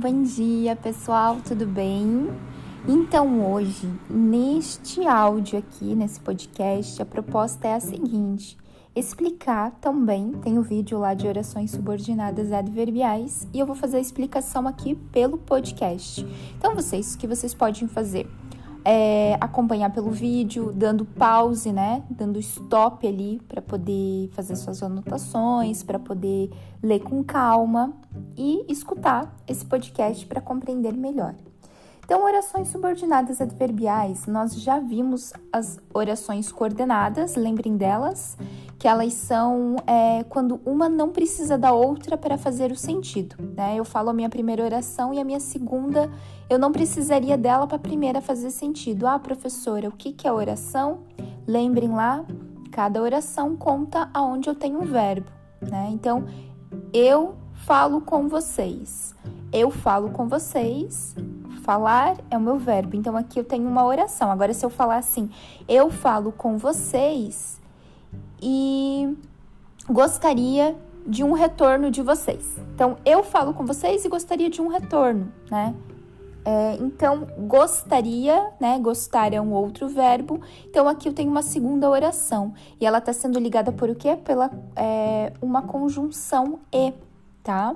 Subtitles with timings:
[0.00, 2.30] Bom dia, pessoal, tudo bem?
[2.86, 8.56] Então, hoje, neste áudio aqui, nesse podcast, a proposta é a seguinte:
[8.94, 13.96] explicar também, tem o um vídeo lá de orações subordinadas adverbiais, e eu vou fazer
[13.96, 16.24] a explicação aqui pelo podcast.
[16.56, 18.30] Então, vocês, o que vocês podem fazer?
[18.84, 22.02] É, acompanhar pelo vídeo, dando pause, né?
[22.08, 26.50] Dando stop ali para poder fazer suas anotações, para poder
[26.82, 27.92] ler com calma
[28.36, 31.34] e escutar esse podcast para compreender melhor.
[32.08, 38.34] Então, orações subordinadas adverbiais, nós já vimos as orações coordenadas, lembrem delas,
[38.78, 43.34] que elas são é, quando uma não precisa da outra para fazer o sentido.
[43.56, 43.74] Né?
[43.76, 46.08] Eu falo a minha primeira oração e a minha segunda,
[46.48, 49.06] eu não precisaria dela para a primeira fazer sentido.
[49.06, 51.00] Ah, professora, o que, que é oração?
[51.44, 52.24] Lembrem lá,
[52.70, 55.26] cada oração conta aonde eu tenho um verbo.
[55.60, 55.88] Né?
[55.92, 56.24] Então,
[56.92, 59.12] eu falo com vocês.
[59.52, 61.16] Eu falo com vocês.
[61.62, 62.96] Falar é o meu verbo.
[62.96, 64.30] Então aqui eu tenho uma oração.
[64.30, 65.28] Agora, se eu falar assim,
[65.68, 67.57] eu falo com vocês
[68.42, 69.16] e
[69.88, 72.58] gostaria de um retorno de vocês.
[72.74, 75.74] Então, eu falo com vocês e gostaria de um retorno, né?
[76.44, 78.78] É, então, gostaria, né?
[78.78, 80.40] Gostar é um outro verbo.
[80.66, 82.54] Então, aqui eu tenho uma segunda oração.
[82.80, 84.16] E ela está sendo ligada por o quê?
[84.16, 86.92] Pela é, uma conjunção e
[87.42, 87.74] tá?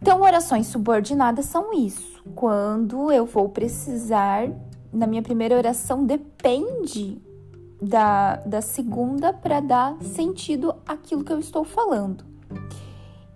[0.00, 2.22] Então, orações subordinadas são isso.
[2.34, 4.48] Quando eu vou precisar,
[4.92, 7.20] na minha primeira oração, depende
[7.84, 12.24] da, da segunda para dar sentido àquilo que eu estou falando.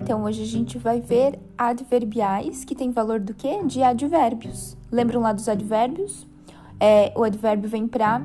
[0.00, 3.62] Então, hoje a gente vai ver adverbiais, que tem valor do quê?
[3.64, 4.76] De advérbios.
[4.90, 6.26] Lembram lá dos advérbios?
[6.80, 8.22] É, o advérbio vem para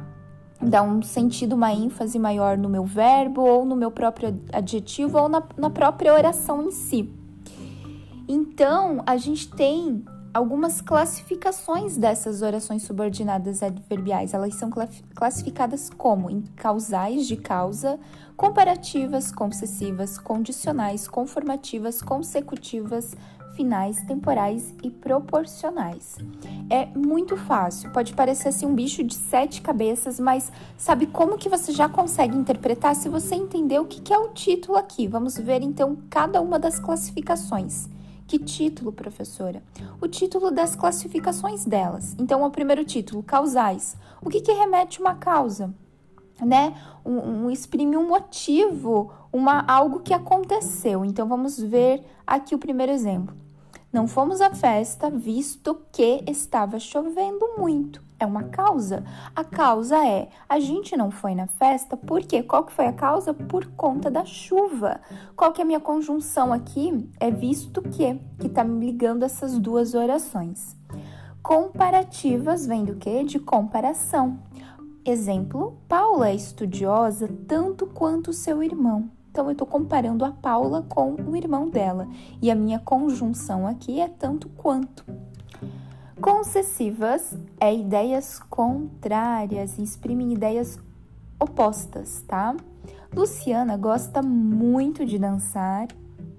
[0.62, 5.28] dar um sentido, uma ênfase maior no meu verbo, ou no meu próprio adjetivo, ou
[5.28, 7.12] na, na própria oração em si.
[8.28, 14.34] Então, a gente tem algumas classificações dessas orações subordinadas adverbiais.
[14.34, 14.70] Elas são
[15.14, 18.00] classificadas como em causais de causa,
[18.36, 23.16] comparativas, concessivas, condicionais, conformativas, consecutivas,
[23.56, 26.18] finais, temporais e proporcionais.
[26.68, 31.48] É muito fácil, pode parecer assim um bicho de sete cabeças, mas sabe como que
[31.48, 35.08] você já consegue interpretar se você entender o que é o título aqui?
[35.08, 37.88] Vamos ver então cada uma das classificações.
[38.34, 39.62] Que título, professora?
[40.02, 42.16] O título das classificações delas.
[42.18, 43.96] Então, o primeiro título, causais.
[44.24, 45.72] O que, que remete uma causa?
[46.42, 46.76] Né?
[47.06, 51.06] Um, um exprime um motivo, uma algo que aconteceu.
[51.06, 53.38] Então, vamos ver aqui o primeiro exemplo.
[53.92, 58.02] Não fomos à festa visto que estava chovendo muito.
[58.24, 59.04] É uma causa.
[59.36, 63.34] A causa é a gente não foi na festa porque qual que foi a causa?
[63.34, 65.02] Por conta da chuva.
[65.36, 67.10] Qual que é a minha conjunção aqui?
[67.20, 70.78] É visto que, que está me ligando essas duas orações.
[71.42, 73.26] Comparativas vem do que?
[73.26, 74.40] De comparação.
[75.04, 79.12] Exemplo: Paula é estudiosa tanto quanto seu irmão.
[79.30, 82.08] Então, eu estou comparando a Paula com o irmão dela.
[82.42, 85.04] E a minha conjunção aqui é tanto quanto.
[86.24, 90.80] Concessivas é ideias contrárias, exprimem ideias
[91.38, 92.56] opostas, tá?
[93.14, 95.90] Luciana gosta muito de dançar,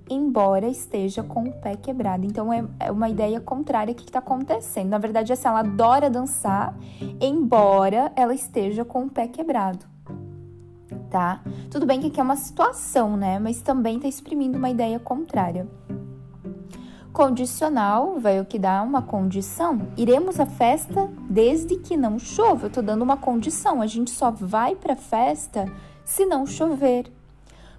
[0.09, 2.25] embora esteja com o pé quebrado.
[2.25, 4.89] Então é, é uma ideia contrária que está acontecendo.
[4.89, 6.75] Na verdade, assim, ela adora dançar,
[7.21, 9.93] embora ela esteja com o pé quebrado
[11.11, 11.41] tá?
[11.71, 13.39] Tudo bem que aqui é uma situação, né?
[13.39, 15.65] Mas também está exprimindo uma ideia contrária.
[17.15, 19.87] Condicional vai o que dá uma condição.
[19.97, 22.67] Iremos à festa desde que não chova.
[22.67, 23.81] Eu tô dando uma condição.
[23.81, 25.73] A gente só vai para a festa
[26.05, 27.13] se não chover.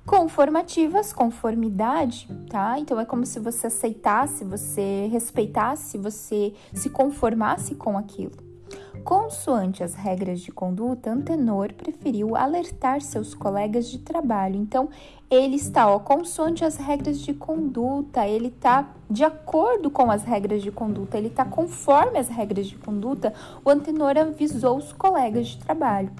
[0.05, 2.79] Conformativas, conformidade, tá?
[2.79, 8.54] Então é como se você aceitasse, você respeitasse, você se conformasse com aquilo.
[9.03, 14.55] Consoante as regras de conduta, Antenor preferiu alertar seus colegas de trabalho.
[14.55, 14.89] Então,
[15.29, 20.61] ele está, ó, consoante as regras de conduta, ele está de acordo com as regras
[20.61, 23.33] de conduta, ele está conforme as regras de conduta.
[23.63, 26.11] O Antenor avisou os colegas de trabalho.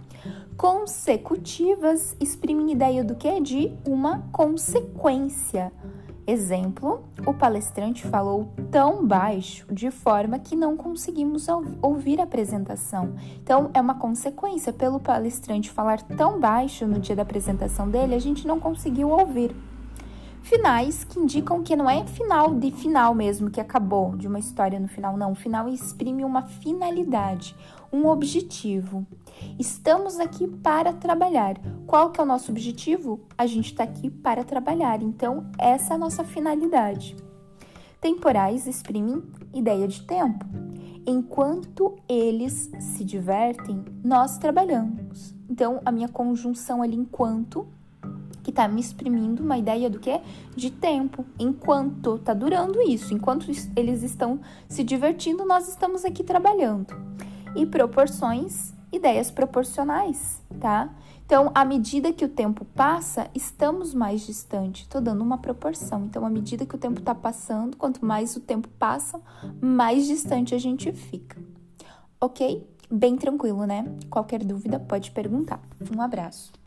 [0.58, 3.40] Consecutivas exprimem ideia do que?
[3.42, 5.72] De uma consequência.
[6.28, 11.48] Exemplo: o palestrante falou tão baixo de forma que não conseguimos
[11.82, 13.14] ouvir a apresentação.
[13.44, 14.74] Então, é uma consequência.
[14.74, 19.56] Pelo palestrante falar tão baixo no dia da apresentação dele, a gente não conseguiu ouvir.
[20.46, 24.80] Finais que indicam que não é final de final mesmo, que acabou de uma história
[24.80, 25.32] no final, não.
[25.32, 27.56] O final exprime uma finalidade,
[27.92, 29.08] um objetivo.
[29.58, 31.56] Estamos aqui para trabalhar.
[31.88, 33.22] Qual que é o nosso objetivo?
[33.36, 35.02] A gente está aqui para trabalhar.
[35.02, 37.18] Então, essa é a nossa finalidade.
[38.00, 40.46] Temporais exprimem ideia de tempo.
[41.08, 45.34] Enquanto eles se divertem, nós trabalhamos.
[45.50, 47.68] Então, a minha conjunção ali enquanto
[48.56, 50.18] está me exprimindo uma ideia do que?
[50.56, 51.26] De tempo.
[51.38, 56.96] Enquanto está durando isso, enquanto eles estão se divertindo, nós estamos aqui trabalhando.
[57.54, 60.90] E proporções, ideias proporcionais, tá?
[61.26, 64.84] Então, à medida que o tempo passa, estamos mais distantes.
[64.84, 66.06] Estou dando uma proporção.
[66.06, 69.20] Então, à medida que o tempo está passando, quanto mais o tempo passa,
[69.60, 71.38] mais distante a gente fica.
[72.22, 72.66] Ok?
[72.90, 73.86] Bem tranquilo, né?
[74.10, 75.60] Qualquer dúvida pode perguntar.
[75.96, 76.65] Um abraço.